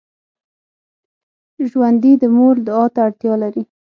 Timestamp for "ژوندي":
1.69-2.13